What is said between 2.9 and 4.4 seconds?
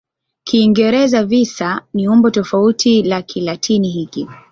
la Kilatini hiki.